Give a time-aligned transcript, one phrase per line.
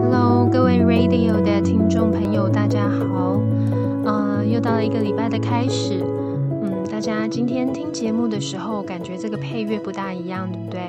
[0.00, 3.38] Hello，各位 Radio 的听众朋友，大家好。
[4.06, 6.02] 呃，又到了一个礼拜的开始。
[6.62, 10.80] 嗯，大家今天听节目的时候，感觉这个配乐不大一样，对不对？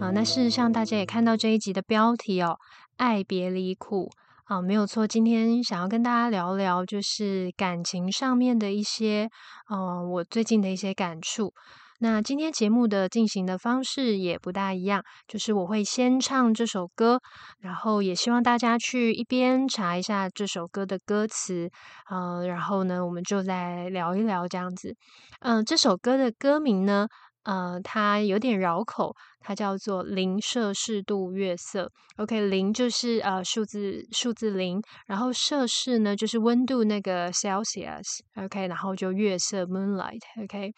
[0.00, 2.58] 啊，那事实上大家也看到这一集的标题哦
[2.98, 4.10] ，“爱别离苦”。
[4.52, 5.06] 啊，没有错。
[5.06, 9.30] 今天想要跟大家聊聊，就是感情上面的一些，
[9.70, 11.54] 呃，我最近的一些感触。
[12.00, 17.18] 那今天节目的进行的方式也不大一样，就是我会先唱这首歌，
[17.60, 21.70] 然后也希望大家去一边查一下这首歌的歌词，
[22.10, 24.94] 呃，然后呢，我们就来聊一聊这样子。
[25.40, 27.06] 嗯，这首歌的歌名呢？
[27.44, 31.90] 呃，它有点绕口，它叫做零摄氏度月色。
[32.18, 38.20] OK，零就是呃数字数字零，然后摄氏呢就是温度那个 Celsius。
[38.36, 40.20] OK，然后就月色 Moonlight。
[40.44, 40.72] OK，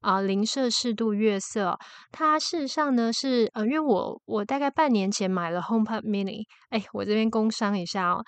[0.00, 1.78] 啊，零摄氏度月色，
[2.10, 8.24] 它事实上呢是呃，因为我我大概半年前买了 HomePod Mini，哎，我这边工商一下哦，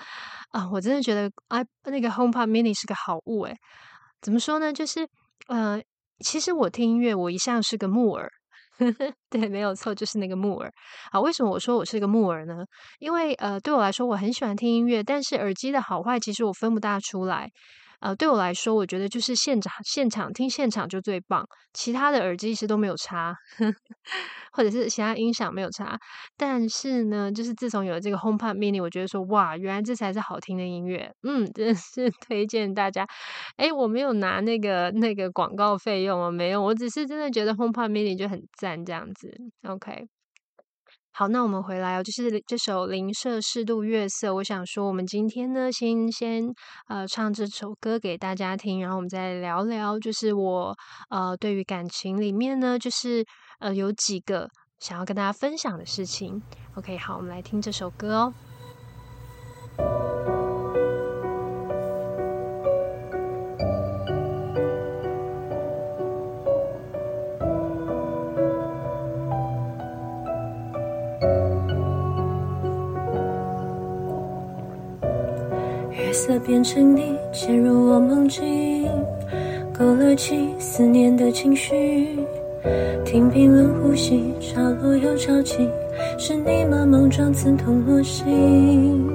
[0.50, 3.56] 啊，我真的觉得啊那个 HomePod Mini 是个好物哎，
[4.20, 4.72] 怎么说呢？
[4.72, 5.08] 就是
[5.46, 5.80] 呃。
[6.24, 8.28] 其实我听音乐，我一向是个木耳，
[9.30, 10.72] 对，没有错，就是那个木耳。
[11.10, 12.64] 啊，为什么我说我是个木耳呢？
[12.98, 17.50] 因为呃，对我来说，我很喜欢听音乐，但是耳机的好坏，其实我分不大出来。
[18.00, 23.34] 呃，对我来说，我觉得就是现场现场听现场就最棒，其他的耳机其实都没有差，
[24.52, 25.98] 或者是其他音响没有差。
[26.36, 31.12] 但是呢，就是自从有了这个 HomePod Mini，我觉得说哇，原来这才是好听的音乐。
[31.22, 33.06] 嗯，真是 推荐大家。
[33.56, 39.34] 哎，我没有拿那个那个广告费用啊，没有，我只是真的觉得 HomePod Mini 就很赞这样子。
[39.68, 40.17] OK。
[41.18, 44.32] 好，那我们回来哦，就是这首零摄氏度月色。
[44.32, 46.44] 我想说，我们今天呢，先先
[46.86, 50.78] 呃唱这首歌给大家听，然后我们再聊聊，就是我
[51.10, 53.26] 呃对于感情里面呢，就是
[53.58, 56.40] 呃有几个想要跟大家分享的事情。
[56.76, 58.34] OK，好，我们来听这首歌哦。
[76.18, 78.42] 色变成你，潜入我梦境，
[79.72, 82.18] 勾勒起思念的情绪。
[83.04, 85.68] 听冰冷呼吸，潮落又潮起，
[86.18, 86.84] 是你吗？
[86.84, 89.08] 莽撞刺痛我心。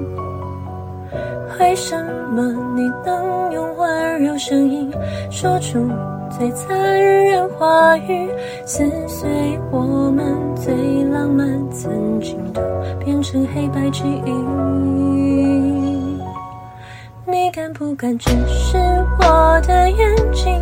[1.60, 1.94] 为什
[2.32, 2.42] 么
[2.74, 4.90] 你能用温柔声音
[5.30, 5.86] 说出
[6.30, 8.30] 最残忍话语，
[8.64, 9.28] 撕碎
[9.70, 10.24] 我们
[10.56, 10.72] 最
[11.12, 12.62] 浪漫曾经都
[13.04, 15.93] 变成黑白记忆？
[17.26, 18.76] 你敢不敢直视
[19.18, 20.60] 我的眼睛？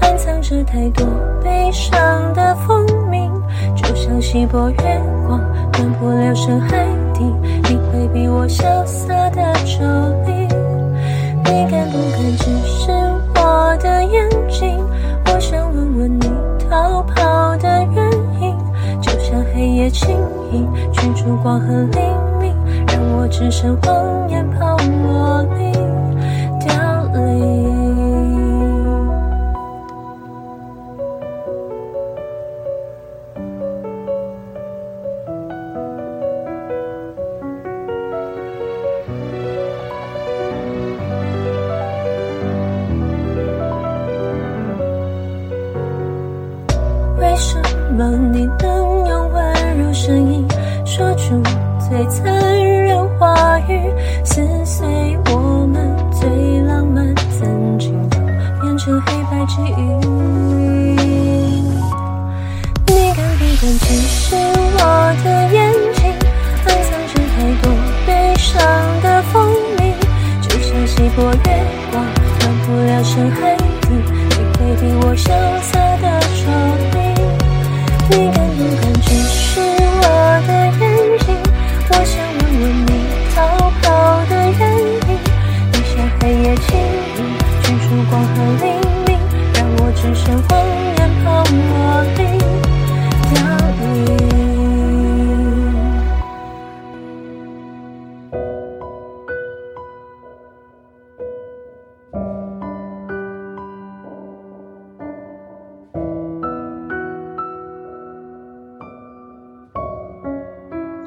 [0.00, 1.04] 暗藏着太多
[1.42, 1.92] 悲伤
[2.34, 3.32] 的蜂鸣，
[3.74, 5.40] 就像稀薄月光，
[5.72, 7.24] 断不了深海底。
[7.68, 9.82] 你会比我潇洒的抽
[10.24, 10.46] 离。
[11.50, 12.92] 你敢不敢直视
[13.34, 14.78] 我的眼睛？
[15.26, 16.30] 我想问问你
[16.70, 18.56] 逃跑的原因，
[19.02, 20.16] 就像黑夜轻
[20.52, 21.98] 盈，驱逐光和黎
[22.40, 22.54] 明，
[22.86, 25.23] 让我只剩谎言泡沫
[48.64, 50.48] 能用温柔声音
[50.86, 51.38] 说出
[51.78, 52.24] 最残
[52.64, 53.78] 忍话语，
[54.24, 54.86] 撕碎
[55.26, 56.26] 我们最
[56.62, 58.18] 浪漫曾经都
[58.62, 59.82] 变成黑白记忆？
[62.86, 64.80] 你敢不敢直视我
[65.22, 65.56] 的眼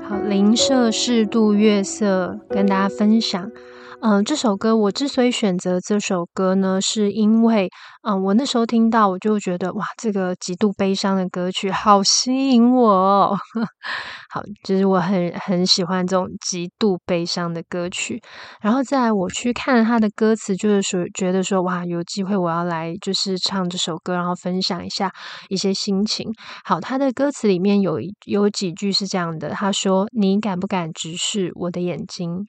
[0.09, 3.51] 好零摄氏度月色，跟大家分享。
[3.99, 7.67] 嗯，这首歌我之所以选择这首歌呢，是因为，
[8.03, 13.37] 嗯，我那时候听到我就觉得，哇，这个极度悲伤的歌曲好吸引我，哦，
[14.29, 18.21] 好，就是我很很喜欢这种极度悲伤的歌曲。
[18.61, 25.11] 然后再我去看他的歌词，就是说觉得说，哇，有机会我要来就是唱这首歌，然后分享一下
[25.49, 26.31] 一些心情。
[26.63, 27.97] 好，他的歌词里面有
[28.27, 32.47] 有几句是这样的，他说：“你敢不敢直视我的眼睛？”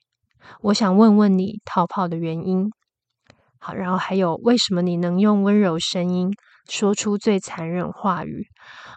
[0.63, 2.71] 我想问问你逃跑的原因。
[3.61, 6.31] 好，然后还有为什么你能用温柔声音
[6.71, 8.47] 说出最残忍话语？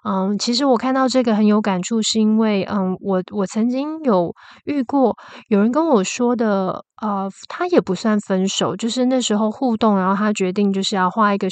[0.04, 4.32] 嗯，其实我看到这个很有感触，是因为嗯，我我曾经有
[4.66, 5.18] 遇过
[5.48, 11.48] 有人跟我说的，呃，他也不算分手，就是那时候互动，然后他决定就是要画一个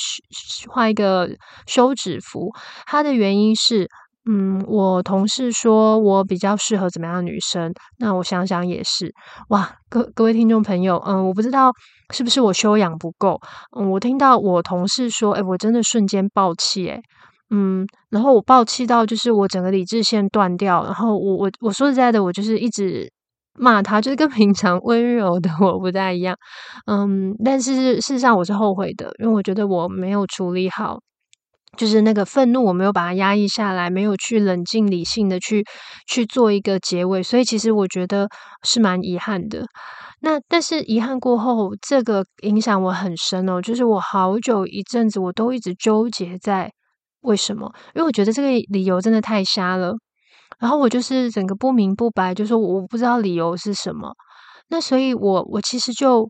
[0.70, 1.30] 画一个
[1.66, 2.52] 休止符。
[2.86, 3.90] 他的原因是。
[4.30, 7.74] 嗯，我同事说我比较适合怎么样的女生？
[7.98, 9.12] 那我想想也是，
[9.50, 11.72] 哇，各各位听众朋友，嗯，我不知道
[12.14, 13.40] 是不是我修养不够，
[13.78, 17.02] 嗯，我听到我同事说，哎，我真的瞬间爆气，哎，
[17.50, 23.12] 嗯，然后我爆气到就是我整个理智线断掉，然后我我我说实在的，我就是一直
[23.58, 26.36] 骂他，就是跟平常温柔的我不太一样，
[26.86, 31.00] 嗯，但是事实上我是后悔的，因为我觉得我没有处理好。
[31.78, 35.64] 就是那个愤怒，我没有把它压抑下来，没有去冷静理性的去
[36.08, 38.28] 去做一个结尾，所以其实我觉得
[38.64, 39.64] 是蛮遗憾的。
[40.22, 46.70] 那但是遗憾过后，这个影响我很深哦，就是我好久一阵子我都一直纠结在
[47.22, 49.94] 为什么，因为我觉得这个理由真的太瞎了。
[50.60, 54.12] 然后我就是整个不明不白，就说我不知道理由是什么。
[54.68, 56.30] 那所以我我其实就。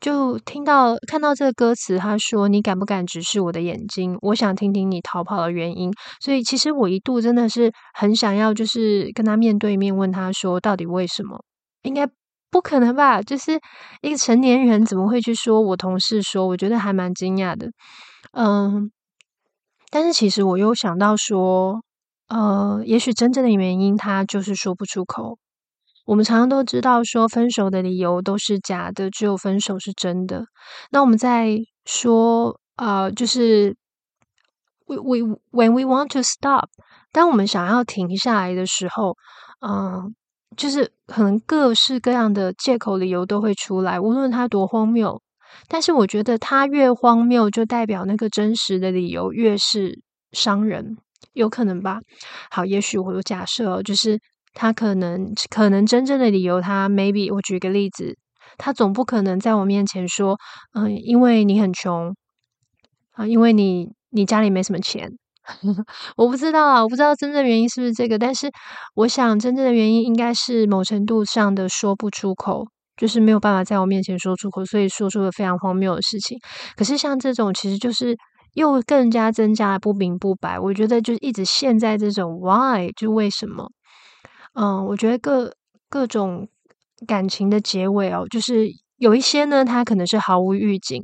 [0.00, 4.18] 就听到看到这个歌词，他说：“你敢不敢直视我的眼睛？
[4.20, 11.42] 我想听听你逃跑的原因。”所以其实我一度真的是很想要，就是跟他面对面问他说：“到底为什么？”
[11.82, 12.06] 应该
[12.50, 13.22] 不可能吧？
[13.22, 13.58] 就是
[14.02, 15.60] 一个成年人怎么会去说？
[15.60, 17.70] 我同事说，我觉得还蛮惊讶的。
[18.32, 18.90] 嗯，
[19.90, 21.82] 但是其实我又想到说，
[22.28, 25.38] 呃，也许真正的原因他就是说不出口。
[26.04, 30.44] 我们常常都知道说分手的理由都是假的，只有分手是真的。
[30.90, 31.56] 那我们在
[31.86, 33.74] 说啊，就是
[34.86, 35.18] we we
[35.50, 36.68] when we want to stop，
[37.10, 39.16] 当我们想要停下来的时候，
[39.66, 40.14] 嗯，
[40.56, 45.22] 就是可能各式各样的借口理由都会出来，无论它多荒谬。
[45.68, 50.02] 但是我觉得它越荒谬，就代表那个真实的理由越是
[50.32, 50.98] 伤人，
[51.32, 52.00] 有可能吧？
[52.50, 54.20] 好，也许我有假设，就是。
[54.54, 58.16] 他可能可能真正的理由，他 maybe 我举个例子，
[58.56, 60.38] 他总不可能在我面前说，
[60.74, 62.14] 嗯，因为你很穷
[63.12, 65.10] 啊，因为你你家里没什么钱，
[66.16, 68.48] 我不知道啊，我不知道真正原因是不是这个，但是
[68.94, 72.64] 我想真正的原因应该是某程度上的说不出口，
[72.96, 76.38] 就是没有办法在我面前说出口，所以说出了非常荒谬的事情。
[76.76, 78.16] 可是像这种，其实就是
[78.54, 83.68] 又更加增加了不明不白，我觉得就是一直陷在这种 why 就为什么。
[84.54, 85.52] 嗯，我觉得各
[85.88, 86.48] 各种
[87.06, 88.68] 感情的结尾哦，就是
[88.98, 91.02] 有一些呢，它可能是毫无预警。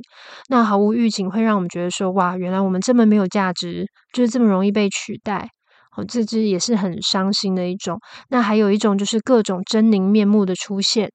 [0.49, 5.49] 那毫无预警会让我们觉得说，哇，原来我们这么没有价值，就是这么容易被取代。
[5.97, 7.99] 哦，这只也是很伤心的一种。
[8.29, 11.11] 那还有一种就是各种狰狞面目的出现。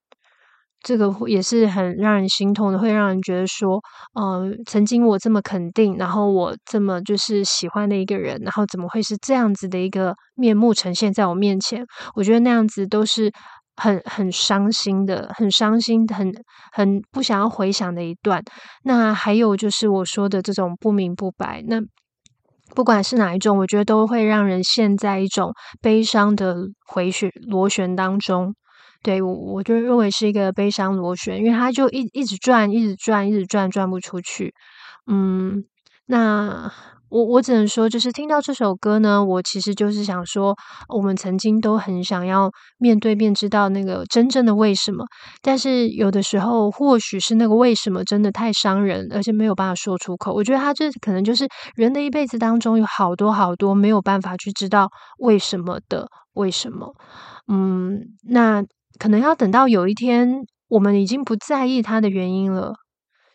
[0.87, 3.83] 这个也是很让人心痛的，会让人觉得说，
[4.15, 11.85] 呃，曾经我这么肯定，然后我这么就是喜欢的一个人，然后怎么会是这样子的一个面目呈现在我面前？
[12.15, 13.33] 我觉得那样子都是
[13.75, 16.33] 很很伤心的，很伤心，很
[16.71, 18.41] 很不想要回想的一段。
[18.85, 21.81] 那还有就是我说的这种不明不白，那
[22.77, 26.55] 不管是哪一种，我觉得都会让人陷在一种悲伤的
[26.87, 28.55] 回旋螺旋当中。
[29.07, 34.53] 对，我我就认为是一个悲伤螺旋，因为它就一一直转，一直转，一直转，转不出去。
[35.07, 35.63] 嗯，
[36.07, 36.73] 那
[37.09, 40.57] 我我只能说，就是听到这首歌呢，我其实就是想说，
[40.89, 45.05] 我们曾经都很想要面对面，知道那个真正的为什么。
[45.41, 50.35] 但是有的时候，或许是那个为什么真的太伤人，而且没有办法说出口。
[50.35, 51.47] 我觉得他这可能就是
[51.77, 56.93] 人的一辈子当中有好多好多没有办法去知道为什么的为什么。
[57.47, 58.65] 嗯，那。
[58.99, 62.75] 可能要等到有一天，我们已经不在意他的原因了，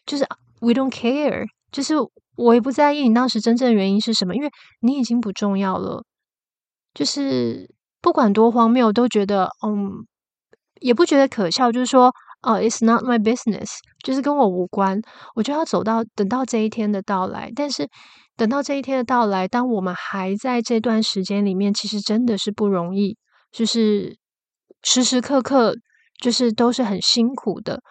[0.06, 0.26] 就是
[0.60, 1.94] we don't care，就是
[2.36, 4.50] 我也不在意你当时真正的原因是什么，因为
[4.82, 6.04] 你已经不重要了。
[6.94, 7.70] 就是
[8.02, 9.92] 不管多荒谬，都觉得嗯，
[10.80, 11.72] 也不觉得可笑。
[11.72, 13.70] 就是说，哦，it's not my business，
[14.04, 15.02] 就是跟我无关。
[15.36, 17.88] 我就要走到等到这一天的到来，但是
[18.36, 23.18] 等到这一天的到来，当我们还在这段时间里面，其实真的是不容易，
[23.52, 24.21] 就是。
[24.84, 25.76] 时时刻刻
[26.22, 27.82] 就是都是很辛苦的，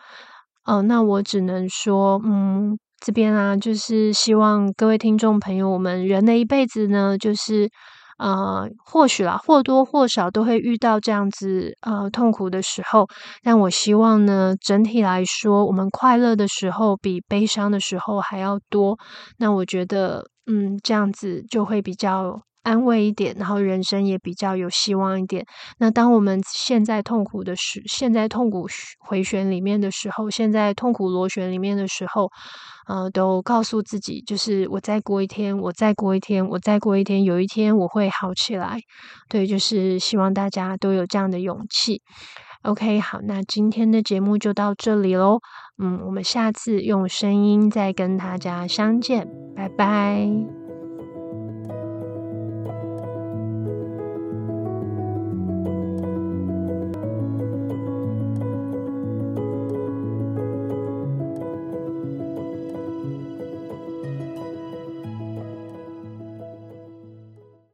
[0.65, 7.69] 哦，那我只能说，嗯，这边啊，就是希望各位听众朋友，我们人的一辈子呢，就是。
[8.23, 13.09] 呃，或许啦，或多或少都会遇到这样子呃痛苦的时候，
[13.43, 18.99] 但我希望呢，整体来说，我们快乐的时候比悲伤的时候还要多。
[19.39, 22.43] 那我觉得，嗯，这样子就会比较。
[22.63, 25.45] 安慰一点，然后人生也比较有希望一点。
[25.79, 28.67] 那当我们现在痛苦的时，现在痛苦
[28.99, 32.31] 回旋里面的时候，现在痛苦螺旋里面的时候，
[32.87, 38.79] 呃，都告诉自己，就是我再过一天，我再过一天，我再过一天，有一天我会好起来。
[39.29, 42.03] 对，就是希望大家都有这样的勇气。
[42.63, 45.39] OK，好，那今天的节目就到这里喽。
[45.83, 49.27] 嗯，我们下次用声音再跟大家相见，
[49.57, 50.60] 拜拜。